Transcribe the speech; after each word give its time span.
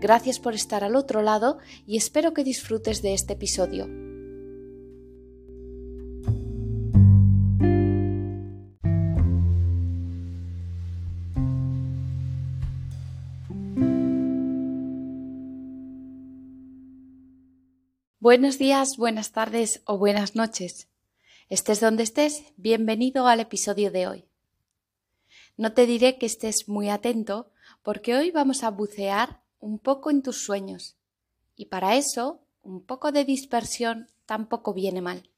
Gracias 0.00 0.38
por 0.38 0.54
estar 0.54 0.84
al 0.84 0.96
otro 0.96 1.22
lado 1.22 1.58
y 1.86 1.96
espero 1.96 2.34
que 2.34 2.44
disfrutes 2.44 3.02
de 3.02 3.14
este 3.14 3.34
episodio. 3.34 3.88
Buenos 18.24 18.56
días, 18.56 18.96
buenas 18.96 19.32
tardes 19.32 19.82
o 19.84 19.98
buenas 19.98 20.34
noches. 20.34 20.88
Estés 21.50 21.80
donde 21.80 22.04
estés, 22.04 22.42
bienvenido 22.56 23.28
al 23.28 23.40
episodio 23.40 23.90
de 23.90 24.06
hoy. 24.06 24.24
No 25.58 25.74
te 25.74 25.84
diré 25.84 26.16
que 26.16 26.24
estés 26.24 26.66
muy 26.66 26.88
atento 26.88 27.50
porque 27.82 28.16
hoy 28.16 28.30
vamos 28.30 28.64
a 28.64 28.70
bucear 28.70 29.43
un 29.64 29.78
poco 29.78 30.10
en 30.10 30.20
tus 30.20 30.44
sueños. 30.44 30.98
Y 31.56 31.66
para 31.66 31.96
eso, 31.96 32.42
un 32.60 32.84
poco 32.84 33.12
de 33.12 33.24
dispersión 33.24 34.08
tampoco 34.26 34.74
viene 34.74 35.00
mal. 35.00 35.30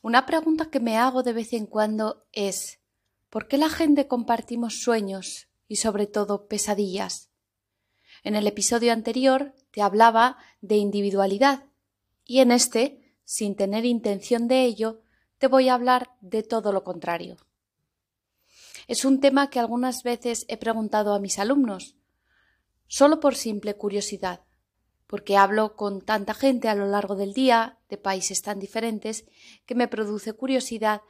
Una 0.00 0.26
pregunta 0.26 0.70
que 0.70 0.78
me 0.78 0.96
hago 0.96 1.24
de 1.24 1.32
vez 1.32 1.52
en 1.54 1.66
cuando 1.66 2.24
es 2.30 2.78
¿por 3.30 3.48
qué 3.48 3.58
la 3.58 3.68
gente 3.68 4.06
compartimos 4.06 4.80
sueños 4.80 5.48
y 5.66 5.76
sobre 5.76 6.06
todo 6.06 6.46
pesadillas? 6.46 7.30
En 8.22 8.36
el 8.36 8.46
episodio 8.46 8.92
anterior 8.92 9.56
te 9.72 9.82
hablaba 9.82 10.38
de 10.60 10.76
individualidad 10.76 11.64
y 12.24 12.38
en 12.38 12.52
este, 12.52 13.16
sin 13.24 13.56
tener 13.56 13.84
intención 13.84 14.46
de 14.46 14.62
ello, 14.62 15.02
te 15.38 15.48
voy 15.48 15.68
a 15.68 15.74
hablar 15.74 16.12
de 16.20 16.44
todo 16.44 16.70
lo 16.70 16.84
contrario. 16.84 17.38
Es 18.86 19.04
un 19.04 19.18
tema 19.18 19.50
que 19.50 19.58
algunas 19.58 20.04
veces 20.04 20.44
he 20.46 20.56
preguntado 20.56 21.12
a 21.12 21.18
mis 21.18 21.40
alumnos, 21.40 21.96
solo 22.92 23.20
por 23.20 23.36
simple 23.36 23.74
curiosidad, 23.74 24.42
porque 25.06 25.38
hablo 25.38 25.76
con 25.76 26.02
tanta 26.02 26.34
gente 26.34 26.68
a 26.68 26.74
lo 26.74 26.86
largo 26.86 27.16
del 27.16 27.32
día, 27.32 27.78
de 27.88 27.96
países 27.96 28.42
tan 28.42 28.58
diferentes, 28.58 29.24
que 29.64 29.74
me 29.74 29.88
produce 29.88 30.34
curiosidad 30.34 31.00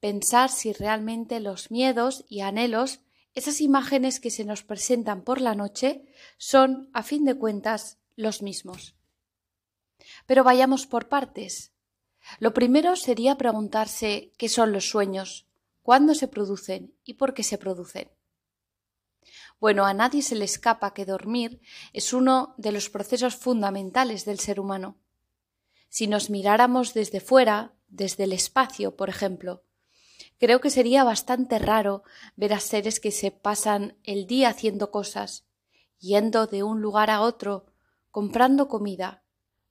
pensar 0.00 0.50
si 0.50 0.72
realmente 0.72 1.38
los 1.38 1.70
miedos 1.70 2.24
y 2.28 2.40
anhelos, 2.40 3.02
esas 3.34 3.60
imágenes 3.60 4.18
que 4.18 4.32
se 4.32 4.44
nos 4.44 4.64
presentan 4.64 5.22
por 5.22 5.40
la 5.40 5.54
noche, 5.54 6.06
son, 6.38 6.90
a 6.92 7.04
fin 7.04 7.24
de 7.24 7.36
cuentas, 7.36 7.98
los 8.16 8.42
mismos. 8.42 8.96
Pero 10.26 10.42
vayamos 10.42 10.88
por 10.88 11.08
partes. 11.08 11.72
Lo 12.40 12.52
primero 12.52 12.96
sería 12.96 13.38
preguntarse 13.38 14.32
qué 14.38 14.48
son 14.48 14.72
los 14.72 14.88
sueños, 14.88 15.46
cuándo 15.82 16.16
se 16.16 16.26
producen 16.26 16.94
y 17.04 17.14
por 17.14 17.32
qué 17.32 17.44
se 17.44 17.58
producen. 17.58 18.10
Bueno, 19.60 19.86
a 19.86 19.94
nadie 19.94 20.22
se 20.22 20.36
le 20.36 20.44
escapa 20.44 20.94
que 20.94 21.04
dormir 21.04 21.60
es 21.92 22.12
uno 22.12 22.54
de 22.58 22.70
los 22.70 22.90
procesos 22.90 23.34
fundamentales 23.34 24.24
del 24.24 24.38
ser 24.38 24.60
humano. 24.60 24.96
Si 25.88 26.06
nos 26.06 26.30
miráramos 26.30 26.94
desde 26.94 27.20
fuera, 27.20 27.74
desde 27.88 28.24
el 28.24 28.32
espacio, 28.32 28.94
por 28.94 29.08
ejemplo, 29.08 29.64
creo 30.38 30.60
que 30.60 30.70
sería 30.70 31.02
bastante 31.02 31.58
raro 31.58 32.04
ver 32.36 32.52
a 32.52 32.60
seres 32.60 33.00
que 33.00 33.10
se 33.10 33.32
pasan 33.32 33.96
el 34.04 34.26
día 34.26 34.50
haciendo 34.50 34.92
cosas, 34.92 35.44
yendo 35.98 36.46
de 36.46 36.62
un 36.62 36.80
lugar 36.80 37.10
a 37.10 37.20
otro, 37.22 37.66
comprando 38.12 38.68
comida, 38.68 39.24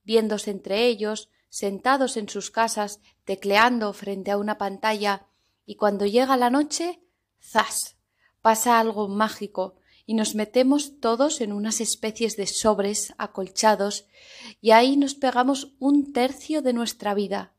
viéndose 0.03 0.51
entre 0.51 0.85
ellos, 0.85 1.29
sentados 1.50 2.17
en 2.17 2.28
sus 2.28 2.51
casas, 2.51 3.00
tecleando 3.23 3.94
frente 3.94 4.31
a 4.31 4.38
una 4.38 4.57
pantalla, 4.57 5.28
y 5.66 5.75
cuando 5.75 6.06
llega 6.06 6.35
la 6.35 6.50
noche, 6.50 7.01
¡zas! 7.41 7.97
pasa 8.41 8.79
algo 8.79 9.09
mágico 9.09 9.75
y 10.07 10.13
nos 10.13 10.35
metemos 10.35 11.00
todos 11.01 11.41
en 11.41 11.51
unas 11.51 11.81
especies 11.81 12.38
de 12.38 12.47
sobres 12.47 13.13
acolchados 13.18 14.07
y 14.62 14.72
ahí 14.72 14.95
nos 14.95 15.16
pegamos 15.16 15.75
un 15.79 16.13
tercio 16.13 16.62
de 16.62 16.72
nuestra 16.72 17.13
vida. 17.13 17.53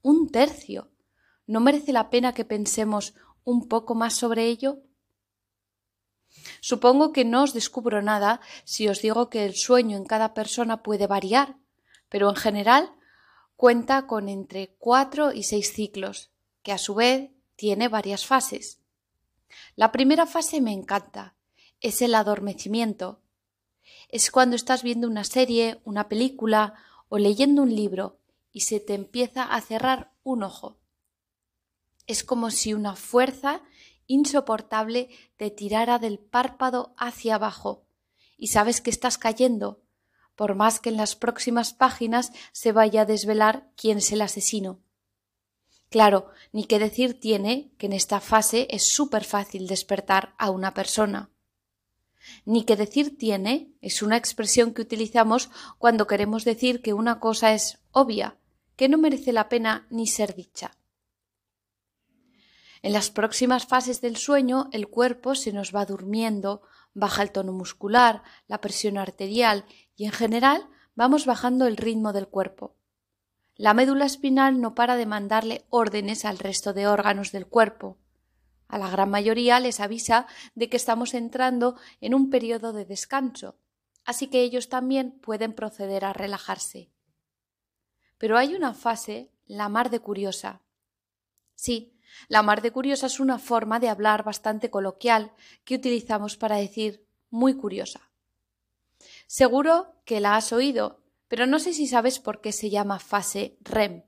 Un 0.00 0.30
tercio. 0.30 0.92
¿No 1.48 1.58
merece 1.58 1.92
la 1.92 2.08
pena 2.08 2.32
que 2.32 2.44
pensemos 2.44 3.14
un 3.42 3.66
poco 3.66 3.96
más 3.96 4.14
sobre 4.14 4.46
ello? 4.46 4.78
Supongo 6.60 7.12
que 7.12 7.24
no 7.24 7.42
os 7.42 7.54
descubro 7.54 8.02
nada 8.02 8.40
si 8.64 8.86
os 8.86 9.02
digo 9.02 9.28
que 9.28 9.44
el 9.44 9.56
sueño 9.56 9.96
en 9.96 10.04
cada 10.04 10.32
persona 10.32 10.84
puede 10.84 11.08
variar, 11.08 11.56
pero 12.08 12.28
en 12.28 12.36
general 12.36 12.94
cuenta 13.56 14.06
con 14.06 14.28
entre 14.28 14.76
cuatro 14.78 15.32
y 15.32 15.42
seis 15.42 15.72
ciclos, 15.72 16.30
que 16.62 16.70
a 16.70 16.78
su 16.78 16.94
vez 16.94 17.32
tiene 17.56 17.88
varias 17.88 18.26
fases. 18.26 18.80
La 19.74 19.90
primera 19.90 20.24
fase 20.26 20.60
me 20.60 20.72
encanta. 20.72 21.34
Es 21.80 22.02
el 22.02 22.14
adormecimiento. 22.14 23.20
Es 24.08 24.30
cuando 24.30 24.54
estás 24.54 24.82
viendo 24.82 25.08
una 25.08 25.24
serie, 25.24 25.80
una 25.84 26.08
película 26.08 26.74
o 27.08 27.16
leyendo 27.16 27.62
un 27.62 27.74
libro 27.74 28.18
y 28.52 28.60
se 28.60 28.80
te 28.80 28.94
empieza 28.94 29.44
a 29.44 29.60
cerrar 29.62 30.12
un 30.22 30.42
ojo. 30.42 30.78
Es 32.06 32.22
como 32.22 32.50
si 32.50 32.74
una 32.74 32.96
fuerza 32.96 33.62
insoportable 34.06 35.08
te 35.36 35.50
tirara 35.50 35.98
del 35.98 36.18
párpado 36.18 36.94
hacia 36.98 37.36
abajo 37.36 37.86
y 38.36 38.48
sabes 38.48 38.80
que 38.80 38.90
estás 38.90 39.16
cayendo, 39.16 39.80
por 40.34 40.56
más 40.56 40.80
que 40.80 40.88
en 40.90 40.96
las 40.96 41.16
próximas 41.16 41.72
páginas 41.72 42.32
se 42.52 42.72
vaya 42.72 43.02
a 43.02 43.06
desvelar 43.06 43.70
quién 43.76 43.98
es 43.98 44.12
el 44.12 44.22
asesino. 44.22 44.80
Claro, 45.88 46.30
ni 46.52 46.64
qué 46.64 46.78
decir 46.78 47.18
tiene 47.18 47.72
que 47.78 47.86
en 47.86 47.92
esta 47.92 48.20
fase 48.20 48.66
es 48.70 48.88
súper 48.88 49.24
fácil 49.24 49.66
despertar 49.66 50.34
a 50.38 50.50
una 50.50 50.74
persona. 50.74 51.30
Ni 52.44 52.64
qué 52.64 52.76
decir 52.76 53.16
tiene 53.18 53.72
es 53.80 54.02
una 54.02 54.16
expresión 54.16 54.72
que 54.72 54.82
utilizamos 54.82 55.50
cuando 55.78 56.06
queremos 56.06 56.44
decir 56.44 56.82
que 56.82 56.92
una 56.92 57.20
cosa 57.20 57.52
es 57.52 57.78
obvia, 57.92 58.36
que 58.76 58.88
no 58.88 58.98
merece 58.98 59.32
la 59.32 59.48
pena 59.48 59.86
ni 59.90 60.06
ser 60.06 60.34
dicha. 60.34 60.72
En 62.82 62.92
las 62.92 63.10
próximas 63.10 63.66
fases 63.66 64.00
del 64.00 64.16
sueño 64.16 64.68
el 64.72 64.88
cuerpo 64.88 65.34
se 65.34 65.52
nos 65.52 65.74
va 65.74 65.84
durmiendo, 65.84 66.62
baja 66.94 67.22
el 67.22 67.30
tono 67.30 67.52
muscular, 67.52 68.22
la 68.48 68.60
presión 68.60 68.96
arterial 68.96 69.64
y 69.96 70.06
en 70.06 70.12
general 70.12 70.68
vamos 70.94 71.26
bajando 71.26 71.66
el 71.66 71.76
ritmo 71.76 72.12
del 72.12 72.28
cuerpo. 72.28 72.74
La 73.56 73.74
médula 73.74 74.06
espinal 74.06 74.60
no 74.60 74.74
para 74.74 74.96
de 74.96 75.04
mandarle 75.04 75.66
órdenes 75.68 76.24
al 76.24 76.38
resto 76.38 76.72
de 76.72 76.86
órganos 76.86 77.32
del 77.32 77.46
cuerpo. 77.46 77.98
A 78.70 78.78
la 78.78 78.88
gran 78.88 79.10
mayoría 79.10 79.60
les 79.60 79.80
avisa 79.80 80.26
de 80.54 80.68
que 80.68 80.76
estamos 80.76 81.14
entrando 81.14 81.76
en 82.00 82.14
un 82.14 82.30
periodo 82.30 82.72
de 82.72 82.84
descanso, 82.84 83.56
así 84.04 84.28
que 84.28 84.42
ellos 84.42 84.68
también 84.68 85.12
pueden 85.20 85.52
proceder 85.52 86.04
a 86.04 86.12
relajarse. 86.12 86.90
Pero 88.18 88.38
hay 88.38 88.54
una 88.54 88.74
fase, 88.74 89.30
la 89.46 89.68
mar 89.68 89.90
de 89.90 90.00
curiosa. 90.00 90.62
Sí, 91.54 91.98
la 92.28 92.42
mar 92.42 92.62
de 92.62 92.70
curiosa 92.70 93.06
es 93.06 93.20
una 93.20 93.38
forma 93.38 93.80
de 93.80 93.88
hablar 93.88 94.24
bastante 94.24 94.70
coloquial 94.70 95.32
que 95.64 95.74
utilizamos 95.74 96.36
para 96.36 96.56
decir 96.56 97.06
muy 97.30 97.54
curiosa. 97.56 98.10
Seguro 99.26 99.94
que 100.04 100.20
la 100.20 100.36
has 100.36 100.52
oído 100.52 101.00
pero 101.30 101.46
no 101.46 101.60
sé 101.60 101.72
si 101.72 101.86
sabes 101.86 102.18
por 102.18 102.40
qué 102.40 102.50
se 102.50 102.70
llama 102.70 102.98
fase 102.98 103.56
REM. 103.60 104.02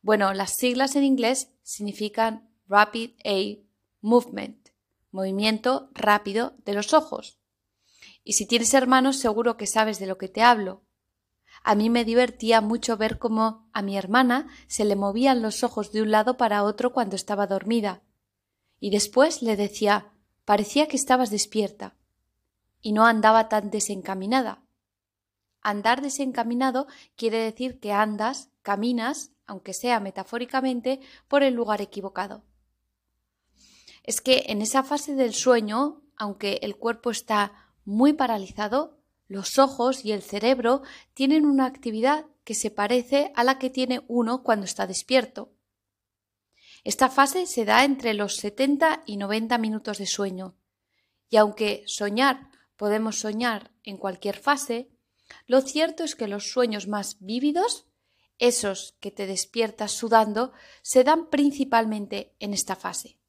Bueno, 0.00 0.32
las 0.32 0.56
siglas 0.56 0.96
en 0.96 1.04
inglés 1.04 1.50
significan 1.62 2.48
Rapid 2.68 3.12
Eye 3.24 3.66
Movement, 4.00 4.68
movimiento 5.10 5.90
rápido 5.92 6.54
de 6.64 6.74
los 6.74 6.92
ojos. 6.94 7.38
Y 8.24 8.34
si 8.34 8.46
tienes 8.46 8.74
hermanos, 8.74 9.18
seguro 9.18 9.56
que 9.56 9.66
sabes 9.66 9.98
de 9.98 10.06
lo 10.06 10.18
que 10.18 10.28
te 10.28 10.42
hablo. 10.42 10.82
A 11.62 11.74
mí 11.74 11.90
me 11.90 12.04
divertía 12.04 12.60
mucho 12.60 12.96
ver 12.96 13.18
cómo 13.18 13.68
a 13.72 13.82
mi 13.82 13.96
hermana 13.96 14.48
se 14.66 14.84
le 14.84 14.96
movían 14.96 15.42
los 15.42 15.62
ojos 15.62 15.92
de 15.92 16.02
un 16.02 16.10
lado 16.10 16.36
para 16.36 16.64
otro 16.64 16.92
cuando 16.92 17.14
estaba 17.14 17.46
dormida. 17.46 18.02
Y 18.80 18.90
después 18.90 19.42
le 19.42 19.56
decía 19.56 20.12
parecía 20.44 20.88
que 20.88 20.96
estabas 20.96 21.30
despierta. 21.30 21.96
Y 22.80 22.92
no 22.92 23.06
andaba 23.06 23.48
tan 23.48 23.70
desencaminada. 23.70 24.64
Andar 25.60 26.02
desencaminado 26.02 26.88
quiere 27.16 27.38
decir 27.38 27.78
que 27.78 27.92
andas, 27.92 28.50
caminas, 28.62 29.30
aunque 29.46 29.72
sea 29.72 30.00
metafóricamente, 30.00 31.00
por 31.28 31.44
el 31.44 31.54
lugar 31.54 31.80
equivocado. 31.80 32.44
Es 34.02 34.20
que 34.20 34.44
en 34.48 34.62
esa 34.62 34.82
fase 34.82 35.14
del 35.14 35.34
sueño, 35.34 36.02
aunque 36.16 36.58
el 36.62 36.76
cuerpo 36.76 37.10
está 37.10 37.72
muy 37.84 38.12
paralizado, 38.12 38.98
los 39.28 39.58
ojos 39.58 40.04
y 40.04 40.12
el 40.12 40.22
cerebro 40.22 40.82
tienen 41.14 41.46
una 41.46 41.66
actividad 41.66 42.26
que 42.44 42.54
se 42.54 42.70
parece 42.70 43.32
a 43.34 43.44
la 43.44 43.58
que 43.58 43.70
tiene 43.70 44.02
uno 44.08 44.42
cuando 44.42 44.64
está 44.64 44.86
despierto. 44.86 45.52
Esta 46.84 47.08
fase 47.08 47.46
se 47.46 47.64
da 47.64 47.84
entre 47.84 48.12
los 48.12 48.36
70 48.36 49.04
y 49.06 49.16
90 49.16 49.56
minutos 49.58 49.98
de 49.98 50.06
sueño. 50.06 50.56
Y 51.30 51.36
aunque 51.36 51.84
soñar 51.86 52.50
podemos 52.76 53.20
soñar 53.20 53.70
en 53.84 53.96
cualquier 53.96 54.36
fase, 54.36 54.90
lo 55.46 55.60
cierto 55.60 56.02
es 56.02 56.16
que 56.16 56.26
los 56.26 56.50
sueños 56.50 56.88
más 56.88 57.16
vívidos, 57.20 57.86
esos 58.38 58.96
que 59.00 59.12
te 59.12 59.26
despiertas 59.26 59.92
sudando, 59.92 60.52
se 60.82 61.04
dan 61.04 61.30
principalmente 61.30 62.34
en 62.40 62.52
esta 62.52 62.74
fase. 62.74 63.21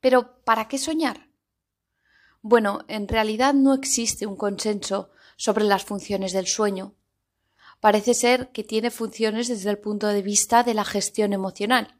Pero, 0.00 0.42
¿para 0.44 0.68
qué 0.68 0.78
soñar? 0.78 1.28
Bueno, 2.42 2.84
en 2.88 3.06
realidad 3.06 3.54
no 3.54 3.74
existe 3.74 4.26
un 4.26 4.36
consenso 4.36 5.10
sobre 5.36 5.64
las 5.64 5.84
funciones 5.84 6.32
del 6.32 6.46
sueño. 6.46 6.94
Parece 7.80 8.14
ser 8.14 8.50
que 8.52 8.64
tiene 8.64 8.90
funciones 8.90 9.48
desde 9.48 9.70
el 9.70 9.78
punto 9.78 10.06
de 10.08 10.22
vista 10.22 10.62
de 10.62 10.74
la 10.74 10.84
gestión 10.84 11.32
emocional. 11.32 11.96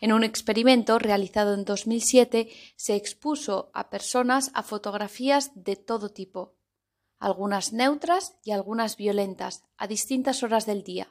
En 0.00 0.12
un 0.12 0.22
experimento 0.22 0.98
realizado 0.98 1.54
en 1.54 1.64
2007 1.64 2.50
se 2.76 2.94
expuso 2.94 3.70
a 3.74 3.90
personas 3.90 4.50
a 4.54 4.62
fotografías 4.62 5.50
de 5.54 5.76
todo 5.76 6.10
tipo, 6.10 6.56
algunas 7.18 7.72
neutras 7.72 8.36
y 8.44 8.50
algunas 8.50 8.96
violentas, 8.96 9.64
a 9.76 9.86
distintas 9.86 10.42
horas 10.42 10.66
del 10.66 10.82
día. 10.82 11.08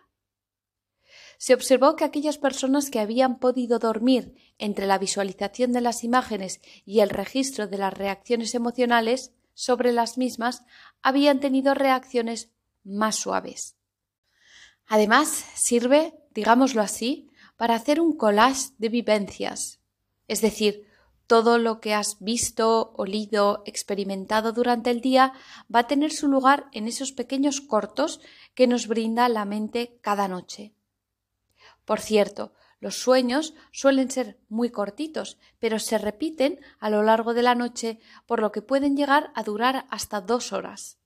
Se 1.41 1.55
observó 1.55 1.95
que 1.95 2.03
aquellas 2.03 2.38
personas 2.38 2.91
que 2.91 2.99
habían 2.99 3.39
podido 3.39 3.79
dormir 3.79 4.35
entre 4.59 4.85
la 4.85 4.99
visualización 4.99 5.71
de 5.71 5.81
las 5.81 6.03
imágenes 6.03 6.61
y 6.85 6.99
el 6.99 7.09
registro 7.09 7.65
de 7.65 7.79
las 7.79 7.95
reacciones 7.95 8.53
emocionales 8.53 9.33
sobre 9.55 9.91
las 9.91 10.19
mismas 10.19 10.61
habían 11.01 11.39
tenido 11.39 11.73
reacciones 11.73 12.51
más 12.83 13.15
suaves. 13.15 13.75
Además, 14.85 15.43
sirve, 15.55 16.13
digámoslo 16.29 16.83
así, 16.83 17.31
para 17.57 17.73
hacer 17.73 17.99
un 17.99 18.15
collage 18.15 18.73
de 18.77 18.89
vivencias, 18.89 19.79
es 20.27 20.41
decir, 20.41 20.85
todo 21.25 21.57
lo 21.57 21.81
que 21.81 21.95
has 21.95 22.17
visto, 22.19 22.94
olido, 22.97 23.63
experimentado 23.65 24.51
durante 24.51 24.91
el 24.91 25.01
día 25.01 25.33
va 25.73 25.79
a 25.79 25.87
tener 25.87 26.11
su 26.11 26.27
lugar 26.27 26.67
en 26.71 26.87
esos 26.87 27.13
pequeños 27.13 27.61
cortos 27.61 28.21
que 28.53 28.67
nos 28.67 28.85
brinda 28.85 29.27
la 29.27 29.45
mente 29.45 29.97
cada 30.01 30.27
noche. 30.27 30.75
Por 31.86 32.00
cierto, 32.00 32.54
los 32.80 32.95
sueños 32.95 33.54
suelen 33.72 34.10
ser 34.10 34.39
muy 34.50 34.72
cortitos, 34.72 35.38
pero 35.60 35.78
se 35.78 35.98
repiten 35.98 36.60
a 36.80 36.89
lo 36.89 37.04
largo 37.04 37.33
de 37.33 37.44
la 37.44 37.56
noche, 37.56 38.00
por 38.25 38.42
lo 38.42 38.51
que 38.51 38.63
pueden 38.63 38.98
llegar 38.98 39.31
a 39.36 39.44
durar 39.44 39.86
hasta 39.89 40.19
dos 40.19 40.51
horas. 40.51 40.98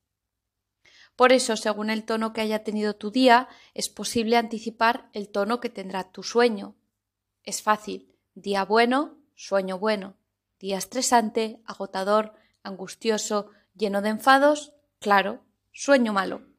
Por 1.16 1.31
eso, 1.31 1.56
según 1.57 1.89
el 1.89 2.06
tono 2.06 2.33
que 2.33 2.42
haya 2.42 2.63
tenido 2.63 2.95
tu 2.95 3.12
día, 3.12 3.48
es 3.74 3.89
posible 3.89 4.38
anticipar 4.38 5.10
el 5.13 5.30
tono 5.30 5.60
que 5.60 5.69
tendrá 5.69 6.12
tu 6.12 6.24
sueño. 6.24 6.75
Es 7.44 7.62
fácil. 7.62 8.16
Día 8.33 8.66
bueno, 8.66 9.18
sueño 9.36 9.77
bueno. 9.77 10.16
Día 10.60 10.77
estresante, 10.77 11.62
agotador, 11.66 12.33
angustioso, 12.63 13.50
lleno 13.75 14.01
de 14.01 14.10
enfados, 14.10 14.74
claro, 15.00 15.44
sueño 15.72 16.13
malo. 16.13 16.54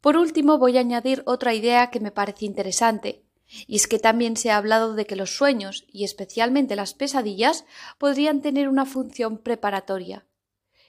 Por 0.00 0.16
último, 0.16 0.58
voy 0.58 0.76
a 0.76 0.80
añadir 0.80 1.22
otra 1.26 1.54
idea 1.54 1.90
que 1.90 2.00
me 2.00 2.10
parece 2.10 2.44
interesante, 2.44 3.24
y 3.66 3.76
es 3.76 3.86
que 3.86 3.98
también 3.98 4.36
se 4.36 4.50
ha 4.50 4.56
hablado 4.56 4.94
de 4.94 5.06
que 5.06 5.16
los 5.16 5.36
sueños, 5.36 5.84
y 5.88 6.04
especialmente 6.04 6.76
las 6.76 6.94
pesadillas, 6.94 7.64
podrían 7.98 8.42
tener 8.42 8.68
una 8.68 8.86
función 8.86 9.38
preparatoria. 9.38 10.26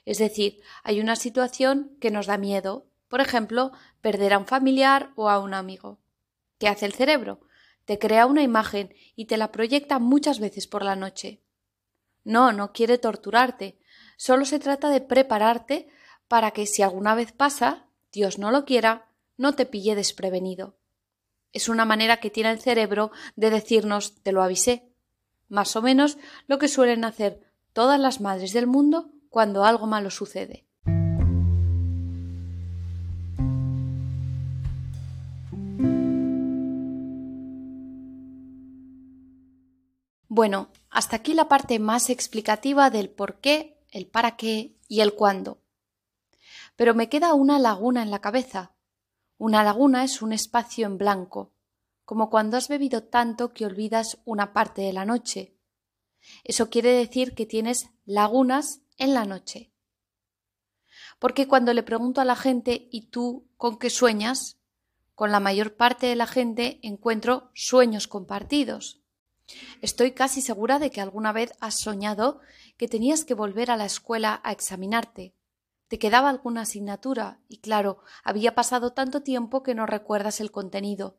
Es 0.04 0.18
decir, 0.18 0.60
hay 0.82 1.00
una 1.00 1.16
situación 1.16 1.96
que 2.00 2.10
nos 2.10 2.26
da 2.26 2.38
miedo, 2.38 2.86
por 3.08 3.20
ejemplo, 3.20 3.72
perder 4.00 4.34
a 4.34 4.38
un 4.38 4.46
familiar 4.46 5.12
o 5.16 5.28
a 5.28 5.38
un 5.38 5.54
amigo. 5.54 5.98
¿Qué 6.58 6.68
hace 6.68 6.86
el 6.86 6.94
cerebro? 6.94 7.40
Te 7.84 7.98
crea 7.98 8.26
una 8.26 8.42
imagen 8.42 8.94
y 9.16 9.26
te 9.26 9.36
la 9.36 9.52
proyecta 9.52 9.98
muchas 9.98 10.40
veces 10.40 10.66
por 10.66 10.84
la 10.84 10.96
noche. 10.96 11.42
No, 12.24 12.52
no 12.52 12.72
quiere 12.72 12.98
torturarte, 12.98 13.78
solo 14.16 14.44
se 14.44 14.58
trata 14.58 14.90
de 14.90 15.00
prepararte 15.00 15.88
para 16.26 16.50
que 16.50 16.66
si 16.66 16.82
alguna 16.82 17.14
vez 17.14 17.32
pasa, 17.32 17.87
Dios 18.12 18.38
no 18.38 18.50
lo 18.50 18.64
quiera, 18.64 19.08
no 19.36 19.54
te 19.54 19.66
pille 19.66 19.94
desprevenido. 19.94 20.78
Es 21.52 21.68
una 21.68 21.84
manera 21.84 22.18
que 22.18 22.30
tiene 22.30 22.50
el 22.50 22.60
cerebro 22.60 23.10
de 23.36 23.50
decirnos 23.50 24.22
te 24.22 24.32
lo 24.32 24.42
avisé. 24.42 24.92
Más 25.48 25.76
o 25.76 25.82
menos 25.82 26.18
lo 26.46 26.58
que 26.58 26.68
suelen 26.68 27.04
hacer 27.04 27.40
todas 27.72 28.00
las 28.00 28.20
madres 28.20 28.52
del 28.52 28.66
mundo 28.66 29.10
cuando 29.30 29.64
algo 29.64 29.86
malo 29.86 30.10
sucede. 30.10 30.66
Bueno, 40.28 40.68
hasta 40.90 41.16
aquí 41.16 41.34
la 41.34 41.48
parte 41.48 41.78
más 41.78 42.10
explicativa 42.10 42.90
del 42.90 43.10
por 43.10 43.40
qué, 43.40 43.82
el 43.90 44.06
para 44.06 44.36
qué 44.36 44.76
y 44.86 45.00
el 45.00 45.14
cuándo. 45.14 45.58
Pero 46.78 46.94
me 46.94 47.08
queda 47.08 47.34
una 47.34 47.58
laguna 47.58 48.04
en 48.04 48.12
la 48.12 48.20
cabeza. 48.20 48.72
Una 49.36 49.64
laguna 49.64 50.04
es 50.04 50.22
un 50.22 50.32
espacio 50.32 50.86
en 50.86 50.96
blanco, 50.96 51.52
como 52.04 52.30
cuando 52.30 52.56
has 52.56 52.68
bebido 52.68 53.02
tanto 53.02 53.52
que 53.52 53.66
olvidas 53.66 54.18
una 54.24 54.52
parte 54.52 54.82
de 54.82 54.92
la 54.92 55.04
noche. 55.04 55.56
Eso 56.44 56.70
quiere 56.70 56.92
decir 56.92 57.34
que 57.34 57.46
tienes 57.46 57.90
lagunas 58.04 58.82
en 58.96 59.12
la 59.12 59.24
noche. 59.24 59.72
Porque 61.18 61.48
cuando 61.48 61.74
le 61.74 61.82
pregunto 61.82 62.20
a 62.20 62.24
la 62.24 62.36
gente 62.36 62.86
¿y 62.92 63.08
tú 63.10 63.48
con 63.56 63.80
qué 63.80 63.90
sueñas? 63.90 64.60
Con 65.16 65.32
la 65.32 65.40
mayor 65.40 65.74
parte 65.74 66.06
de 66.06 66.14
la 66.14 66.28
gente 66.28 66.78
encuentro 66.82 67.50
sueños 67.54 68.06
compartidos. 68.06 69.02
Estoy 69.82 70.12
casi 70.12 70.42
segura 70.42 70.78
de 70.78 70.92
que 70.92 71.00
alguna 71.00 71.32
vez 71.32 71.54
has 71.58 71.80
soñado 71.80 72.38
que 72.76 72.86
tenías 72.86 73.24
que 73.24 73.34
volver 73.34 73.72
a 73.72 73.76
la 73.76 73.86
escuela 73.86 74.40
a 74.44 74.52
examinarte. 74.52 75.34
Te 75.88 75.98
quedaba 75.98 76.28
alguna 76.28 76.62
asignatura 76.62 77.40
y 77.48 77.58
claro, 77.58 77.98
había 78.22 78.54
pasado 78.54 78.92
tanto 78.92 79.22
tiempo 79.22 79.62
que 79.62 79.74
no 79.74 79.86
recuerdas 79.86 80.40
el 80.40 80.50
contenido. 80.50 81.18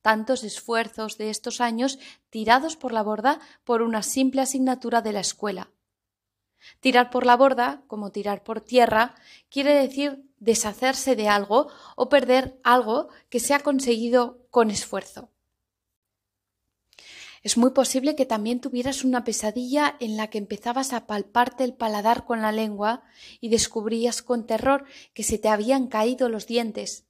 Tantos 0.00 0.44
esfuerzos 0.44 1.18
de 1.18 1.28
estos 1.28 1.60
años 1.60 1.98
tirados 2.30 2.76
por 2.76 2.92
la 2.92 3.02
borda 3.02 3.40
por 3.64 3.82
una 3.82 4.02
simple 4.02 4.42
asignatura 4.42 5.02
de 5.02 5.12
la 5.12 5.20
escuela. 5.20 5.70
Tirar 6.78 7.10
por 7.10 7.26
la 7.26 7.36
borda, 7.36 7.82
como 7.86 8.12
tirar 8.12 8.44
por 8.44 8.60
tierra, 8.60 9.14
quiere 9.50 9.74
decir 9.74 10.24
deshacerse 10.38 11.16
de 11.16 11.28
algo 11.28 11.68
o 11.96 12.08
perder 12.08 12.60
algo 12.62 13.08
que 13.28 13.40
se 13.40 13.54
ha 13.54 13.60
conseguido 13.60 14.46
con 14.50 14.70
esfuerzo. 14.70 15.30
Es 17.42 17.56
muy 17.56 17.70
posible 17.70 18.16
que 18.16 18.26
también 18.26 18.60
tuvieras 18.60 19.04
una 19.04 19.24
pesadilla 19.24 19.96
en 20.00 20.16
la 20.16 20.28
que 20.28 20.38
empezabas 20.38 20.92
a 20.92 21.06
palparte 21.06 21.64
el 21.64 21.74
paladar 21.74 22.26
con 22.26 22.42
la 22.42 22.52
lengua 22.52 23.02
y 23.40 23.48
descubrías 23.48 24.22
con 24.22 24.46
terror 24.46 24.84
que 25.14 25.22
se 25.22 25.38
te 25.38 25.48
habían 25.48 25.86
caído 25.86 26.28
los 26.28 26.46
dientes. 26.46 27.06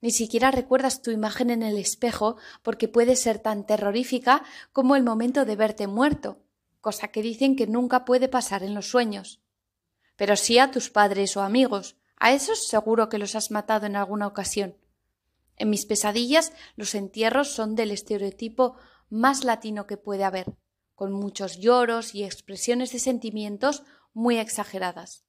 Ni 0.00 0.12
siquiera 0.12 0.52
recuerdas 0.52 1.02
tu 1.02 1.10
imagen 1.10 1.50
en 1.50 1.64
el 1.64 1.76
espejo 1.76 2.36
porque 2.62 2.86
puede 2.86 3.16
ser 3.16 3.40
tan 3.40 3.66
terrorífica 3.66 4.44
como 4.72 4.94
el 4.94 5.02
momento 5.02 5.44
de 5.44 5.56
verte 5.56 5.88
muerto 5.88 6.38
cosa 6.80 7.08
que 7.08 7.22
dicen 7.22 7.56
que 7.56 7.66
nunca 7.66 8.04
puede 8.04 8.28
pasar 8.28 8.62
en 8.62 8.74
los 8.74 8.88
sueños. 8.88 9.40
Pero 10.16 10.36
sí 10.36 10.58
a 10.58 10.70
tus 10.70 10.90
padres 10.90 11.36
o 11.36 11.42
amigos, 11.42 11.96
a 12.16 12.32
esos 12.32 12.66
seguro 12.66 13.08
que 13.08 13.18
los 13.18 13.34
has 13.34 13.50
matado 13.50 13.86
en 13.86 13.96
alguna 13.96 14.26
ocasión. 14.26 14.76
En 15.56 15.70
mis 15.70 15.86
pesadillas 15.86 16.52
los 16.76 16.94
entierros 16.94 17.52
son 17.52 17.74
del 17.74 17.90
estereotipo 17.90 18.76
más 19.10 19.44
latino 19.44 19.86
que 19.86 19.96
puede 19.96 20.24
haber, 20.24 20.56
con 20.94 21.12
muchos 21.12 21.58
lloros 21.58 22.14
y 22.14 22.24
expresiones 22.24 22.92
de 22.92 22.98
sentimientos 22.98 23.82
muy 24.12 24.38
exageradas. 24.38 25.24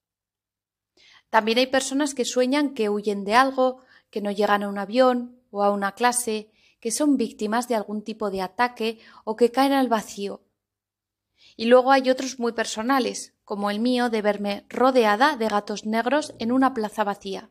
También 1.29 1.59
hay 1.59 1.67
personas 1.67 2.13
que 2.13 2.25
sueñan 2.25 2.73
que 2.73 2.89
huyen 2.89 3.23
de 3.23 3.35
algo, 3.35 3.83
que 4.09 4.21
no 4.21 4.31
llegan 4.31 4.63
a 4.63 4.69
un 4.69 4.77
avión 4.77 5.41
o 5.51 5.63
a 5.63 5.71
una 5.71 5.93
clase, 5.93 6.51
que 6.79 6.91
son 6.91 7.17
víctimas 7.17 7.67
de 7.67 7.75
algún 7.75 8.03
tipo 8.03 8.31
de 8.31 8.41
ataque 8.41 8.99
o 9.25 9.35
que 9.35 9.51
caen 9.51 9.73
al 9.73 9.89
vacío, 9.89 10.41
y 11.55 11.65
luego 11.65 11.91
hay 11.91 12.09
otros 12.09 12.39
muy 12.39 12.53
personales, 12.53 13.33
como 13.43 13.69
el 13.69 13.79
mío 13.79 14.09
de 14.09 14.21
verme 14.21 14.65
rodeada 14.69 15.35
de 15.35 15.49
gatos 15.49 15.85
negros 15.85 16.33
en 16.39 16.51
una 16.51 16.73
plaza 16.73 17.03
vacía. 17.03 17.49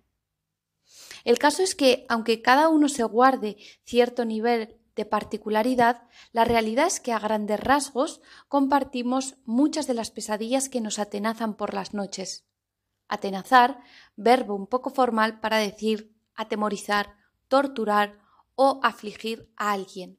El 1.24 1.38
caso 1.38 1.62
es 1.62 1.74
que, 1.74 2.06
aunque 2.08 2.40
cada 2.40 2.68
uno 2.68 2.88
se 2.88 3.04
guarde 3.04 3.58
cierto 3.84 4.24
nivel 4.24 4.78
de 4.98 5.06
particularidad, 5.06 6.02
la 6.32 6.44
realidad 6.44 6.88
es 6.88 6.98
que 6.98 7.12
a 7.12 7.20
grandes 7.20 7.60
rasgos 7.60 8.20
compartimos 8.48 9.36
muchas 9.44 9.86
de 9.86 9.94
las 9.94 10.10
pesadillas 10.10 10.68
que 10.68 10.80
nos 10.80 10.98
atenazan 10.98 11.54
por 11.54 11.72
las 11.72 11.94
noches. 11.94 12.48
Atenazar, 13.06 13.80
verbo 14.16 14.56
un 14.56 14.66
poco 14.66 14.90
formal 14.90 15.38
para 15.38 15.58
decir 15.58 16.12
atemorizar, 16.34 17.14
torturar 17.46 18.18
o 18.56 18.80
afligir 18.82 19.52
a 19.56 19.70
alguien. 19.70 20.18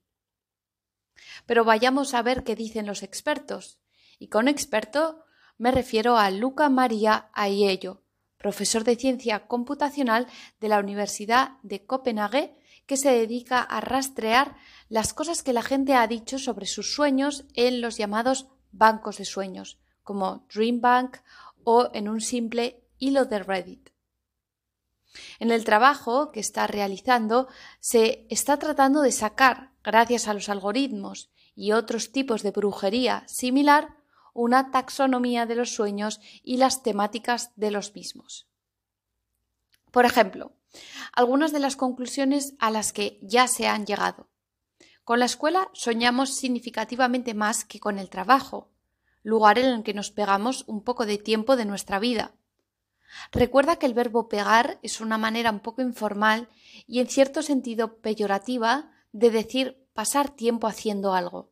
Pero 1.46 1.66
vayamos 1.66 2.14
a 2.14 2.22
ver 2.22 2.46
qué 2.46 2.56
dicen 2.56 2.88
los 2.88 3.04
expertos. 3.04 3.82
Y 4.18 4.30
con 4.30 4.48
experto 4.48 5.26
Me 5.58 5.72
refiero 5.72 6.16
a 6.16 6.32
Luca 6.32 6.70
María 6.70 7.30
Aiello, 7.34 8.02
profesor 8.38 8.86
de 8.86 8.96
ciencia 8.96 9.46
computacional 9.46 10.26
de 10.62 10.70
la 10.70 10.80
Universidad 10.80 11.58
de 11.64 11.86
Copenhague, 11.86 12.56
que 12.90 12.98
se 12.98 13.12
dedica 13.12 13.62
a 13.62 13.82
rastrear 13.82 14.56
las 14.88 15.14
cosas 15.14 15.44
que 15.44 15.54
la 15.54 15.62
gente 15.62 15.94
ha 15.94 16.08
dicho 16.08 16.40
sobre 16.40 16.66
sus 16.66 16.96
sueños 16.96 17.46
en 17.54 17.82
los 17.82 17.98
llamados 17.98 18.48
bancos 18.72 19.20
de 19.20 19.26
sueños, 19.26 19.78
como 20.02 20.48
Dream 20.52 20.82
Bank 20.82 21.18
o 21.64 21.92
en 21.94 22.10
un 22.10 22.20
simple 22.20 22.84
hilo 22.98 23.26
de 23.26 23.44
Reddit. 23.44 23.92
En 25.38 25.52
el 25.52 25.66
trabajo 25.66 26.32
que 26.32 26.40
está 26.40 26.66
realizando 26.66 27.48
se 27.80 28.26
está 28.32 28.58
tratando 28.58 29.02
de 29.02 29.12
sacar, 29.12 29.72
gracias 29.84 30.28
a 30.28 30.34
los 30.34 30.50
algoritmos 30.50 31.30
y 31.54 31.74
otros 31.74 32.12
tipos 32.12 32.42
de 32.42 32.50
brujería 32.50 33.24
similar, 33.28 33.98
una 34.34 34.72
taxonomía 34.72 35.46
de 35.46 35.54
los 35.54 35.76
sueños 35.76 36.22
y 36.42 36.58
las 36.58 36.82
temáticas 36.82 37.52
de 37.56 37.70
los 37.70 37.94
mismos. 37.94 38.48
Por 39.92 40.06
ejemplo, 40.06 40.56
algunas 41.14 41.52
de 41.52 41.60
las 41.60 41.76
conclusiones 41.76 42.54
a 42.60 42.72
las 42.72 42.94
que 42.94 43.20
ya 43.22 43.48
se 43.48 43.68
han 43.68 43.86
llegado. 43.86 44.30
Con 45.04 45.20
la 45.20 45.26
escuela 45.26 45.70
soñamos 45.74 46.36
significativamente 46.36 47.34
más 47.34 47.66
que 47.66 47.80
con 47.80 47.98
el 47.98 48.10
trabajo, 48.10 48.72
lugar 49.24 49.58
en 49.58 49.66
el 49.66 49.84
que 49.84 49.94
nos 49.94 50.12
pegamos 50.12 50.64
un 50.68 50.84
poco 50.84 51.06
de 51.06 51.18
tiempo 51.18 51.56
de 51.56 51.66
nuestra 51.66 52.00
vida. 52.00 52.36
Recuerda 53.32 53.78
que 53.78 53.86
el 53.86 53.94
verbo 53.94 54.30
pegar 54.30 54.80
es 54.84 55.02
una 55.02 55.18
manera 55.18 55.52
un 55.52 55.62
poco 55.62 55.82
informal 55.82 56.48
y 56.86 57.00
en 57.00 57.08
cierto 57.08 57.42
sentido 57.42 57.98
peyorativa 57.98 58.92
de 59.12 59.32
decir 59.32 59.88
pasar 59.94 60.30
tiempo 60.30 60.68
haciendo 60.68 61.14
algo. 61.14 61.52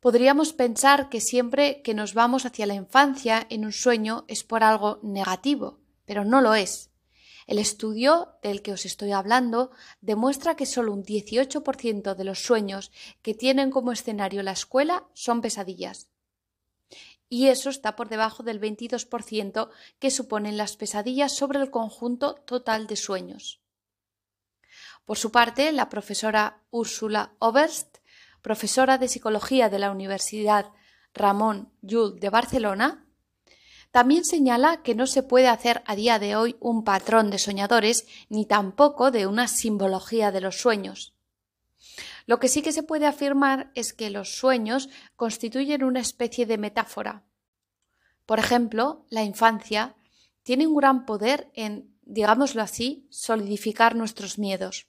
Podríamos 0.00 0.54
pensar 0.54 1.10
que 1.10 1.20
siempre 1.20 1.82
que 1.82 1.92
nos 1.92 2.14
vamos 2.14 2.46
hacia 2.46 2.66
la 2.66 2.74
infancia 2.74 3.46
en 3.50 3.66
un 3.66 3.72
sueño 3.72 4.24
es 4.28 4.44
por 4.44 4.64
algo 4.64 4.98
negativo, 5.02 5.78
pero 6.06 6.24
no 6.24 6.40
lo 6.40 6.54
es. 6.54 6.89
El 7.50 7.58
estudio 7.58 8.38
del 8.44 8.62
que 8.62 8.72
os 8.72 8.86
estoy 8.86 9.10
hablando 9.10 9.72
demuestra 10.00 10.54
que 10.54 10.66
solo 10.66 10.92
un 10.92 11.02
18% 11.02 12.14
de 12.14 12.22
los 12.22 12.44
sueños 12.44 12.92
que 13.22 13.34
tienen 13.34 13.72
como 13.72 13.90
escenario 13.90 14.44
la 14.44 14.52
escuela 14.52 15.08
son 15.14 15.40
pesadillas. 15.40 16.10
Y 17.28 17.48
eso 17.48 17.68
está 17.68 17.96
por 17.96 18.08
debajo 18.08 18.44
del 18.44 18.60
22% 18.60 19.68
que 19.98 20.12
suponen 20.12 20.56
las 20.56 20.76
pesadillas 20.76 21.34
sobre 21.34 21.58
el 21.58 21.72
conjunto 21.72 22.36
total 22.36 22.86
de 22.86 22.94
sueños. 22.94 23.60
Por 25.04 25.18
su 25.18 25.32
parte, 25.32 25.72
la 25.72 25.88
profesora 25.88 26.62
Úrsula 26.70 27.34
Oberst 27.40 27.96
profesora 28.42 28.96
de 28.96 29.08
psicología 29.08 29.68
de 29.68 29.80
la 29.80 29.90
Universidad 29.90 30.70
Ramón 31.14 31.72
Llull 31.82 32.20
de 32.20 32.30
Barcelona, 32.30 33.09
también 33.90 34.24
señala 34.24 34.82
que 34.82 34.94
no 34.94 35.06
se 35.06 35.22
puede 35.22 35.48
hacer 35.48 35.82
a 35.86 35.96
día 35.96 36.18
de 36.18 36.36
hoy 36.36 36.56
un 36.60 36.84
patrón 36.84 37.30
de 37.30 37.38
soñadores 37.38 38.06
ni 38.28 38.46
tampoco 38.46 39.10
de 39.10 39.26
una 39.26 39.48
simbología 39.48 40.30
de 40.30 40.40
los 40.40 40.60
sueños. 40.60 41.14
Lo 42.26 42.38
que 42.38 42.48
sí 42.48 42.62
que 42.62 42.72
se 42.72 42.84
puede 42.84 43.06
afirmar 43.06 43.72
es 43.74 43.92
que 43.92 44.10
los 44.10 44.36
sueños 44.36 44.88
constituyen 45.16 45.82
una 45.82 46.00
especie 46.00 46.46
de 46.46 46.58
metáfora. 46.58 47.24
Por 48.26 48.38
ejemplo, 48.38 49.04
la 49.10 49.24
infancia 49.24 49.96
tiene 50.44 50.68
un 50.68 50.76
gran 50.76 51.04
poder 51.04 51.50
en, 51.54 51.92
digámoslo 52.02 52.62
así, 52.62 53.08
solidificar 53.10 53.96
nuestros 53.96 54.38
miedos. 54.38 54.86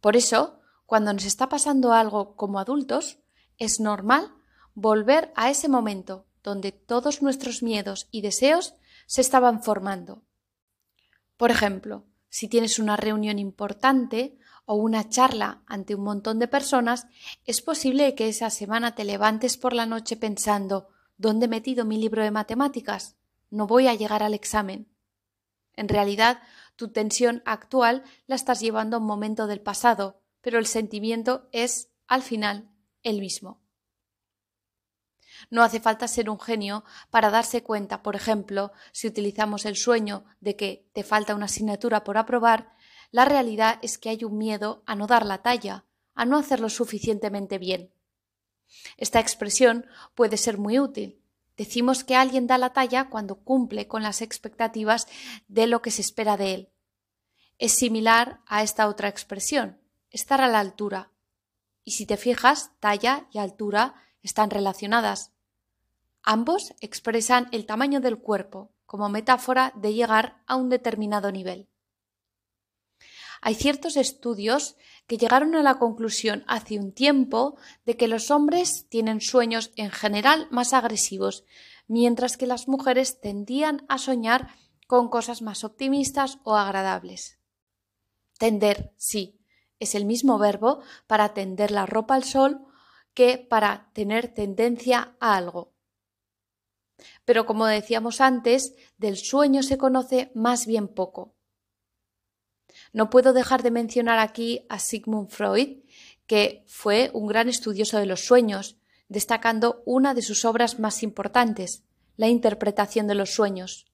Por 0.00 0.14
eso, 0.14 0.60
cuando 0.86 1.12
nos 1.12 1.24
está 1.24 1.48
pasando 1.48 1.92
algo 1.92 2.36
como 2.36 2.60
adultos, 2.60 3.18
es 3.56 3.80
normal 3.80 4.32
volver 4.74 5.32
a 5.34 5.50
ese 5.50 5.68
momento 5.68 6.27
donde 6.42 6.72
todos 6.72 7.22
nuestros 7.22 7.62
miedos 7.62 8.08
y 8.10 8.20
deseos 8.20 8.74
se 9.06 9.20
estaban 9.20 9.62
formando. 9.62 10.22
Por 11.36 11.50
ejemplo, 11.50 12.04
si 12.28 12.48
tienes 12.48 12.78
una 12.78 12.96
reunión 12.96 13.38
importante 13.38 14.38
o 14.66 14.74
una 14.74 15.08
charla 15.08 15.62
ante 15.66 15.94
un 15.94 16.02
montón 16.02 16.38
de 16.38 16.48
personas, 16.48 17.06
es 17.44 17.62
posible 17.62 18.14
que 18.14 18.28
esa 18.28 18.50
semana 18.50 18.94
te 18.94 19.04
levantes 19.04 19.56
por 19.56 19.72
la 19.72 19.86
noche 19.86 20.16
pensando 20.16 20.88
¿Dónde 21.18 21.46
he 21.46 21.48
metido 21.48 21.84
mi 21.84 21.98
libro 21.98 22.22
de 22.22 22.30
matemáticas? 22.30 23.16
No 23.50 23.66
voy 23.66 23.88
a 23.88 23.94
llegar 23.94 24.22
al 24.22 24.34
examen. 24.34 24.88
En 25.74 25.88
realidad, 25.88 26.40
tu 26.76 26.92
tensión 26.92 27.42
actual 27.44 28.04
la 28.28 28.36
estás 28.36 28.60
llevando 28.60 28.96
a 28.96 29.00
un 29.00 29.06
momento 29.06 29.48
del 29.48 29.60
pasado, 29.60 30.22
pero 30.40 30.60
el 30.60 30.66
sentimiento 30.66 31.48
es, 31.50 31.90
al 32.06 32.22
final, 32.22 32.70
el 33.02 33.18
mismo. 33.18 33.60
No 35.50 35.62
hace 35.62 35.80
falta 35.80 36.08
ser 36.08 36.30
un 36.30 36.40
genio 36.40 36.84
para 37.10 37.30
darse 37.30 37.62
cuenta, 37.62 38.02
por 38.02 38.16
ejemplo, 38.16 38.72
si 38.92 39.06
utilizamos 39.06 39.64
el 39.64 39.76
sueño 39.76 40.24
de 40.40 40.56
que 40.56 40.88
te 40.92 41.04
falta 41.04 41.34
una 41.34 41.46
asignatura 41.46 42.04
por 42.04 42.18
aprobar, 42.18 42.74
la 43.10 43.24
realidad 43.24 43.78
es 43.82 43.98
que 43.98 44.10
hay 44.10 44.24
un 44.24 44.36
miedo 44.36 44.82
a 44.86 44.94
no 44.94 45.06
dar 45.06 45.24
la 45.24 45.38
talla, 45.38 45.84
a 46.14 46.26
no 46.26 46.38
hacerlo 46.38 46.68
suficientemente 46.68 47.58
bien. 47.58 47.92
Esta 48.96 49.20
expresión 49.20 49.86
puede 50.14 50.36
ser 50.36 50.58
muy 50.58 50.78
útil. 50.78 51.22
Decimos 51.56 52.04
que 52.04 52.16
alguien 52.16 52.46
da 52.46 52.58
la 52.58 52.72
talla 52.72 53.08
cuando 53.08 53.36
cumple 53.36 53.88
con 53.88 54.02
las 54.02 54.22
expectativas 54.22 55.06
de 55.48 55.66
lo 55.66 55.82
que 55.82 55.90
se 55.90 56.02
espera 56.02 56.36
de 56.36 56.54
él. 56.54 56.68
Es 57.58 57.72
similar 57.72 58.40
a 58.46 58.62
esta 58.62 58.86
otra 58.88 59.08
expresión 59.08 59.80
estar 60.10 60.40
a 60.40 60.48
la 60.48 60.60
altura. 60.60 61.10
Y 61.84 61.92
si 61.92 62.06
te 62.06 62.16
fijas, 62.16 62.70
talla 62.80 63.26
y 63.32 63.38
altura 63.38 63.94
están 64.22 64.50
relacionadas. 64.50 65.32
Ambos 66.22 66.74
expresan 66.80 67.48
el 67.52 67.66
tamaño 67.66 68.00
del 68.00 68.18
cuerpo 68.18 68.70
como 68.86 69.08
metáfora 69.08 69.72
de 69.76 69.94
llegar 69.94 70.42
a 70.46 70.56
un 70.56 70.68
determinado 70.68 71.30
nivel. 71.30 71.68
Hay 73.40 73.54
ciertos 73.54 73.96
estudios 73.96 74.76
que 75.06 75.16
llegaron 75.16 75.54
a 75.54 75.62
la 75.62 75.78
conclusión 75.78 76.44
hace 76.46 76.78
un 76.78 76.92
tiempo 76.92 77.56
de 77.86 77.96
que 77.96 78.08
los 78.08 78.30
hombres 78.30 78.86
tienen 78.88 79.20
sueños 79.20 79.70
en 79.76 79.90
general 79.90 80.48
más 80.50 80.72
agresivos, 80.72 81.44
mientras 81.86 82.36
que 82.36 82.46
las 82.46 82.68
mujeres 82.68 83.20
tendían 83.20 83.84
a 83.88 83.98
soñar 83.98 84.48
con 84.86 85.08
cosas 85.08 85.42
más 85.42 85.64
optimistas 85.64 86.38
o 86.44 86.56
agradables. 86.56 87.38
Tender, 88.38 88.92
sí, 88.96 89.38
es 89.78 89.94
el 89.94 90.04
mismo 90.04 90.38
verbo 90.38 90.80
para 91.06 91.34
tender 91.34 91.70
la 91.70 91.86
ropa 91.86 92.14
al 92.14 92.24
sol 92.24 92.67
que 93.18 93.36
para 93.36 93.90
tener 93.94 94.28
tendencia 94.28 95.16
a 95.18 95.36
algo. 95.36 95.74
Pero 97.24 97.46
como 97.46 97.66
decíamos 97.66 98.20
antes, 98.20 98.76
del 98.96 99.16
sueño 99.16 99.64
se 99.64 99.76
conoce 99.76 100.30
más 100.36 100.66
bien 100.66 100.86
poco. 100.86 101.34
No 102.92 103.10
puedo 103.10 103.32
dejar 103.32 103.64
de 103.64 103.72
mencionar 103.72 104.20
aquí 104.20 104.66
a 104.68 104.78
Sigmund 104.78 105.30
Freud, 105.30 105.78
que 106.28 106.62
fue 106.68 107.10
un 107.12 107.26
gran 107.26 107.48
estudioso 107.48 107.98
de 107.98 108.06
los 108.06 108.24
sueños, 108.24 108.76
destacando 109.08 109.82
una 109.84 110.14
de 110.14 110.22
sus 110.22 110.44
obras 110.44 110.78
más 110.78 111.02
importantes, 111.02 111.82
la 112.16 112.28
interpretación 112.28 113.08
de 113.08 113.16
los 113.16 113.34
sueños. 113.34 113.86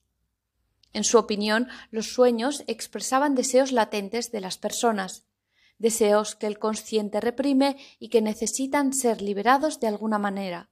En 0.93 1.05
su 1.05 1.17
opinión, 1.17 1.69
los 1.91 2.13
sueños 2.13 2.63
expresaban 2.67 3.35
deseos 3.35 3.73
latentes 3.73 4.33
de 4.33 4.43
las 4.43 4.59
personas, 4.59 5.25
deseos 5.85 6.35
que 6.35 6.47
el 6.47 6.59
consciente 6.59 7.21
reprime 7.21 7.77
y 7.99 8.09
que 8.09 8.23
necesitan 8.23 8.95
ser 8.95 9.21
liberados 9.21 9.81
de 9.81 9.87
alguna 9.87 10.19
manera. 10.19 10.71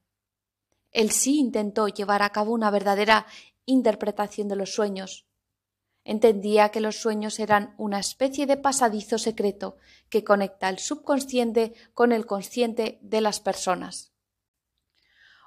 Él 0.90 1.10
sí 1.10 1.38
intentó 1.38 1.86
llevar 1.86 2.22
a 2.22 2.30
cabo 2.30 2.52
una 2.52 2.70
verdadera 2.70 3.26
interpretación 3.66 4.48
de 4.48 4.56
los 4.56 4.72
sueños. 4.72 5.26
Entendía 6.02 6.70
que 6.70 6.80
los 6.80 6.96
sueños 6.96 7.38
eran 7.40 7.74
una 7.76 8.00
especie 8.00 8.46
de 8.46 8.56
pasadizo 8.56 9.18
secreto 9.18 9.76
que 10.08 10.24
conecta 10.24 10.70
el 10.70 10.78
subconsciente 10.78 11.74
con 11.92 12.12
el 12.12 12.24
consciente 12.24 12.98
de 13.02 13.20
las 13.20 13.38
personas. 13.40 14.12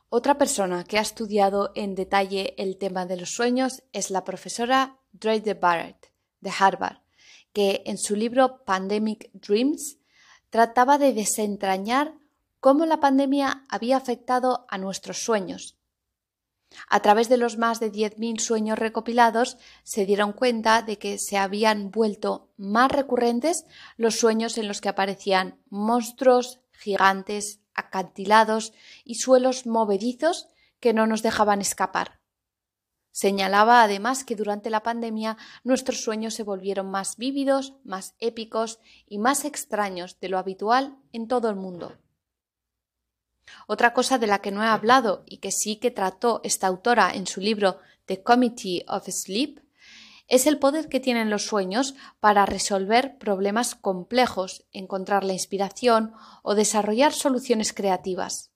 Otra 0.09 0.37
persona 0.37 0.83
que 0.83 0.99
ha 0.99 1.01
estudiado 1.01 1.71
en 1.73 1.95
detalle 1.95 2.53
el 2.59 2.77
tema 2.77 3.07
de 3.07 3.17
los 3.17 3.31
sueños 3.31 3.81
es 3.93 4.11
la 4.11 4.23
profesora 4.23 4.99
Drake 5.11 5.55
Barrett 5.55 6.13
de 6.39 6.51
Harvard, 6.57 7.04
que 7.55 7.83
en 7.85 7.97
su 7.97 8.17
libro 8.17 8.65
Pandemic 8.65 9.31
Dreams 9.31 9.97
trataba 10.49 10.97
de 10.97 11.13
desentrañar 11.13 12.13
cómo 12.59 12.85
la 12.85 12.99
pandemia 12.99 13.63
había 13.69 13.95
afectado 13.95 14.65
a 14.67 14.77
nuestros 14.77 15.23
sueños. 15.23 15.77
A 16.89 16.99
través 16.99 17.29
de 17.29 17.37
los 17.37 17.57
más 17.57 17.79
de 17.79 17.93
10.000 17.93 18.39
sueños 18.39 18.77
recopilados, 18.77 19.57
se 19.83 20.05
dieron 20.05 20.33
cuenta 20.33 20.81
de 20.81 20.97
que 20.97 21.17
se 21.17 21.37
habían 21.37 21.91
vuelto 21.91 22.49
más 22.57 22.91
recurrentes 22.91 23.63
los 23.95 24.19
sueños 24.19 24.57
en 24.57 24.67
los 24.67 24.81
que 24.81 24.89
aparecían 24.89 25.57
monstruos, 25.69 26.59
gigantes, 26.73 27.61
acantilados 27.73 28.73
y 29.05 29.15
suelos 29.15 29.65
movedizos 29.65 30.49
que 30.81 30.93
no 30.93 31.07
nos 31.07 31.23
dejaban 31.23 31.61
escapar. 31.61 32.19
Señalaba 33.15 33.81
además 33.81 34.25
que 34.25 34.35
durante 34.35 34.69
la 34.69 34.83
pandemia 34.83 35.37
nuestros 35.63 36.03
sueños 36.03 36.33
se 36.33 36.43
volvieron 36.43 36.91
más 36.91 37.15
vívidos, 37.15 37.75
más 37.85 38.13
épicos 38.19 38.79
y 39.07 39.19
más 39.19 39.45
extraños 39.45 40.19
de 40.19 40.27
lo 40.27 40.37
habitual 40.37 40.97
en 41.13 41.29
todo 41.29 41.49
el 41.49 41.55
mundo. 41.55 41.97
Otra 43.67 43.93
cosa 43.93 44.17
de 44.17 44.27
la 44.27 44.39
que 44.39 44.51
no 44.51 44.65
he 44.65 44.67
hablado 44.67 45.23
y 45.25 45.37
que 45.37 45.53
sí 45.53 45.77
que 45.77 45.91
trató 45.91 46.41
esta 46.43 46.67
autora 46.67 47.09
en 47.13 47.25
su 47.25 47.39
libro 47.39 47.79
The 48.03 48.21
Committee 48.21 48.83
of 48.89 49.07
Sleep 49.07 49.61
es 50.27 50.45
el 50.45 50.59
poder 50.59 50.89
que 50.89 50.99
tienen 50.99 51.29
los 51.29 51.45
sueños 51.45 51.95
para 52.19 52.45
resolver 52.45 53.17
problemas 53.17 53.75
complejos, 53.75 54.65
encontrar 54.73 55.23
la 55.23 55.31
inspiración 55.31 56.11
o 56.43 56.53
desarrollar 56.53 57.13
soluciones 57.13 57.71
creativas. 57.71 58.51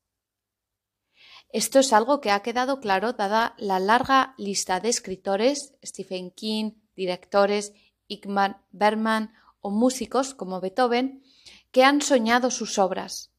Esto 1.51 1.79
es 1.79 1.93
algo 1.93 2.21
que 2.21 2.29
ha 2.29 2.41
quedado 2.41 2.79
claro 2.79 3.13
dada 3.13 3.55
la 3.57 3.79
larga 3.79 4.35
lista 4.37 4.79
de 4.79 4.89
escritores, 4.89 5.73
Stephen 5.83 6.31
King, 6.31 6.73
directores, 6.95 7.73
Igmar 8.07 8.61
Berman 8.71 9.33
o 9.59 9.71
músicos 9.71 10.35
como 10.35 10.61
Beethoven, 10.61 11.23
que 11.71 11.83
han 11.83 12.01
soñado 12.01 12.51
sus 12.51 12.77
obras. 12.77 13.31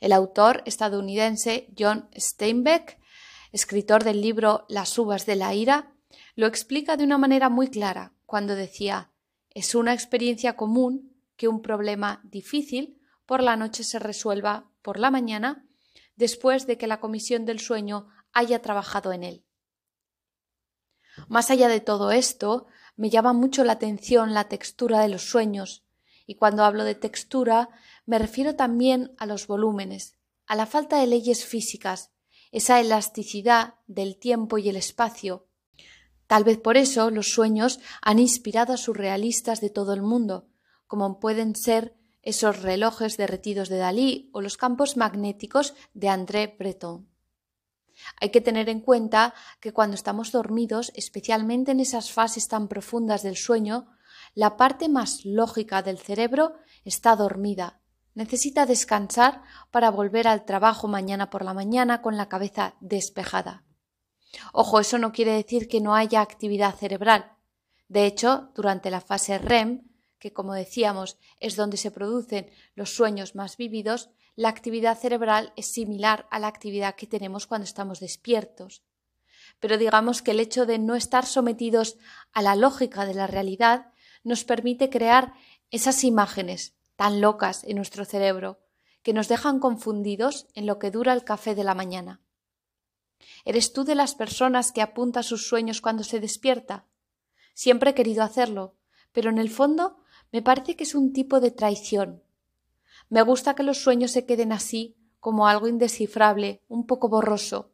El 0.00 0.12
autor 0.12 0.62
estadounidense 0.66 1.72
John 1.78 2.08
Steinbeck, 2.14 2.98
escritor 3.52 4.04
del 4.04 4.20
libro 4.20 4.64
Las 4.68 4.98
uvas 4.98 5.24
de 5.24 5.36
la 5.36 5.54
ira, 5.54 5.94
lo 6.34 6.46
explica 6.46 6.96
de 6.96 7.04
una 7.04 7.18
manera 7.18 7.48
muy 7.48 7.68
clara 7.68 8.12
cuando 8.26 8.54
decía 8.54 9.10
es 9.52 9.74
una 9.74 9.92
experiencia 9.92 10.56
común 10.56 11.12
que 11.36 11.48
un 11.48 11.60
problema 11.60 12.20
difícil 12.24 13.00
por 13.26 13.42
la 13.42 13.56
noche 13.56 13.82
se 13.82 13.98
resuelva 13.98 14.70
por 14.82 14.98
la 14.98 15.10
mañana 15.10 15.66
después 16.20 16.66
de 16.66 16.76
que 16.76 16.86
la 16.86 17.00
comisión 17.00 17.46
del 17.46 17.58
sueño 17.58 18.08
haya 18.32 18.60
trabajado 18.62 19.12
en 19.12 19.24
él. 19.24 19.44
Más 21.28 21.50
allá 21.50 21.68
de 21.68 21.80
todo 21.80 22.12
esto, 22.12 22.66
me 22.96 23.10
llama 23.10 23.32
mucho 23.32 23.64
la 23.64 23.72
atención 23.72 24.34
la 24.34 24.44
textura 24.44 25.00
de 25.00 25.08
los 25.08 25.22
sueños, 25.22 25.82
y 26.26 26.36
cuando 26.36 26.62
hablo 26.62 26.84
de 26.84 26.94
textura 26.94 27.70
me 28.04 28.18
refiero 28.18 28.54
también 28.54 29.12
a 29.16 29.24
los 29.26 29.46
volúmenes, 29.46 30.14
a 30.46 30.54
la 30.54 30.66
falta 30.66 31.00
de 31.00 31.06
leyes 31.06 31.44
físicas, 31.44 32.12
esa 32.52 32.80
elasticidad 32.80 33.74
del 33.86 34.18
tiempo 34.18 34.58
y 34.58 34.68
el 34.68 34.76
espacio. 34.76 35.48
Tal 36.26 36.44
vez 36.44 36.58
por 36.58 36.76
eso 36.76 37.10
los 37.10 37.30
sueños 37.30 37.80
han 38.02 38.18
inspirado 38.18 38.74
a 38.74 38.76
surrealistas 38.76 39.60
de 39.60 39.70
todo 39.70 39.94
el 39.94 40.02
mundo, 40.02 40.48
como 40.86 41.18
pueden 41.18 41.56
ser 41.56 41.96
esos 42.22 42.62
relojes 42.62 43.16
derretidos 43.16 43.68
de 43.68 43.78
Dalí 43.78 44.30
o 44.32 44.40
los 44.40 44.56
campos 44.56 44.96
magnéticos 44.96 45.74
de 45.94 46.08
André 46.08 46.54
Breton. 46.58 47.08
Hay 48.20 48.30
que 48.30 48.40
tener 48.40 48.68
en 48.68 48.80
cuenta 48.80 49.34
que 49.60 49.72
cuando 49.72 49.94
estamos 49.94 50.32
dormidos, 50.32 50.92
especialmente 50.94 51.72
en 51.72 51.80
esas 51.80 52.12
fases 52.12 52.48
tan 52.48 52.68
profundas 52.68 53.22
del 53.22 53.36
sueño, 53.36 53.88
la 54.34 54.56
parte 54.56 54.88
más 54.88 55.24
lógica 55.24 55.82
del 55.82 55.98
cerebro 55.98 56.54
está 56.84 57.16
dormida. 57.16 57.80
Necesita 58.14 58.66
descansar 58.66 59.42
para 59.70 59.90
volver 59.90 60.28
al 60.28 60.44
trabajo 60.44 60.88
mañana 60.88 61.30
por 61.30 61.44
la 61.44 61.54
mañana 61.54 62.02
con 62.02 62.16
la 62.16 62.28
cabeza 62.28 62.74
despejada. 62.80 63.64
Ojo, 64.52 64.80
eso 64.80 64.98
no 64.98 65.12
quiere 65.12 65.32
decir 65.32 65.68
que 65.68 65.80
no 65.80 65.94
haya 65.94 66.20
actividad 66.20 66.74
cerebral. 66.74 67.36
De 67.88 68.06
hecho, 68.06 68.50
durante 68.54 68.90
la 68.90 69.00
fase 69.00 69.38
REM, 69.38 69.89
que 70.20 70.32
como 70.32 70.54
decíamos 70.54 71.18
es 71.40 71.56
donde 71.56 71.76
se 71.76 71.90
producen 71.90 72.50
los 72.76 72.94
sueños 72.94 73.34
más 73.34 73.56
vividos, 73.56 74.10
la 74.36 74.48
actividad 74.48 74.96
cerebral 74.96 75.52
es 75.56 75.66
similar 75.72 76.28
a 76.30 76.38
la 76.38 76.46
actividad 76.46 76.94
que 76.94 77.08
tenemos 77.08 77.46
cuando 77.48 77.64
estamos 77.64 77.98
despiertos. 77.98 78.84
Pero 79.58 79.78
digamos 79.78 80.22
que 80.22 80.30
el 80.30 80.40
hecho 80.40 80.66
de 80.66 80.78
no 80.78 80.94
estar 80.94 81.26
sometidos 81.26 81.96
a 82.32 82.42
la 82.42 82.54
lógica 82.54 83.06
de 83.06 83.14
la 83.14 83.26
realidad 83.26 83.92
nos 84.22 84.44
permite 84.44 84.90
crear 84.90 85.32
esas 85.70 86.04
imágenes 86.04 86.76
tan 86.96 87.20
locas 87.20 87.64
en 87.64 87.76
nuestro 87.76 88.04
cerebro 88.04 88.60
que 89.02 89.14
nos 89.14 89.28
dejan 89.28 89.58
confundidos 89.58 90.46
en 90.54 90.66
lo 90.66 90.78
que 90.78 90.90
dura 90.90 91.14
el 91.14 91.24
café 91.24 91.54
de 91.54 91.64
la 91.64 91.74
mañana. 91.74 92.20
¿Eres 93.44 93.72
tú 93.72 93.84
de 93.84 93.94
las 93.94 94.14
personas 94.14 94.72
que 94.72 94.82
apunta 94.82 95.22
sus 95.22 95.48
sueños 95.48 95.80
cuando 95.80 96.04
se 96.04 96.20
despierta? 96.20 96.86
Siempre 97.54 97.90
he 97.90 97.94
querido 97.94 98.22
hacerlo, 98.22 98.76
pero 99.12 99.30
en 99.30 99.38
el 99.38 99.50
fondo 99.50 99.99
me 100.32 100.42
parece 100.42 100.76
que 100.76 100.84
es 100.84 100.94
un 100.94 101.12
tipo 101.12 101.40
de 101.40 101.50
traición. 101.50 102.22
Me 103.08 103.22
gusta 103.22 103.54
que 103.54 103.62
los 103.62 103.78
sueños 103.78 104.12
se 104.12 104.24
queden 104.24 104.52
así, 104.52 104.96
como 105.18 105.48
algo 105.48 105.68
indescifrable, 105.68 106.62
un 106.68 106.86
poco 106.86 107.08
borroso. 107.08 107.72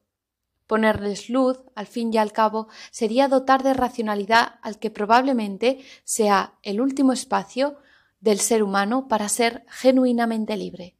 Ponerles 0.66 1.28
luz, 1.28 1.58
al 1.74 1.86
fin 1.86 2.12
y 2.12 2.18
al 2.18 2.32
cabo, 2.32 2.68
sería 2.90 3.28
dotar 3.28 3.62
de 3.62 3.74
racionalidad 3.74 4.58
al 4.62 4.78
que 4.78 4.90
probablemente 4.90 5.84
sea 6.04 6.54
el 6.62 6.80
último 6.80 7.12
espacio 7.12 7.76
del 8.20 8.40
ser 8.40 8.62
humano 8.62 9.06
para 9.06 9.28
ser 9.28 9.64
genuinamente 9.68 10.56
libre. 10.56 10.96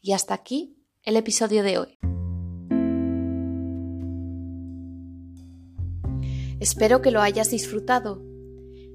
Y 0.00 0.12
hasta 0.12 0.34
aquí 0.34 0.76
el 1.04 1.16
episodio 1.16 1.62
de 1.62 1.78
hoy. 1.78 1.98
Espero 6.60 7.00
que 7.00 7.10
lo 7.10 7.22
hayas 7.22 7.50
disfrutado 7.50 8.31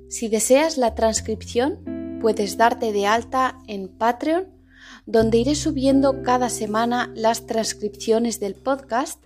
si 0.10 0.30
deseas 0.30 0.78
la 0.78 0.96
transcripción, 0.96 2.20
puedes 2.22 2.58
darte 2.58 2.92
de 2.92 3.08
alta 3.08 3.60
en 3.68 3.90
Patreon, 3.90 4.48
donde 5.06 5.38
iré 5.38 5.56
subiendo 5.56 6.24
cada 6.24 6.50
semana 6.50 7.12
las 7.16 7.46
transcripciones 7.46 8.40
del 8.40 8.56
podcast 8.56 9.24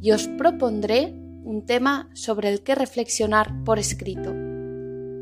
y 0.00 0.12
os 0.12 0.28
propondré 0.28 1.14
un 1.44 1.64
tema 1.66 2.10
sobre 2.14 2.50
el 2.50 2.62
que 2.62 2.74
reflexionar 2.74 3.64
por 3.64 3.78
escrito. 3.78 4.34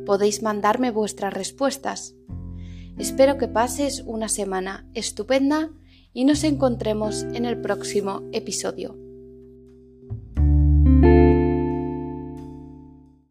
Podéis 0.07 0.43
mandarme 0.43 0.91
vuestras 0.91 1.35
respuestas. 1.35 2.15
Espero 2.99 3.39
que 3.39 3.49
pases 3.49 4.03
una 4.07 4.29
semana 4.29 4.87
estupenda 4.95 5.71
y 6.13 6.25
nos 6.25 6.45
encontremos 6.45 7.23
en 7.23 7.45
el 7.45 7.61
próximo 7.61 8.23
episodio. 8.33 9.02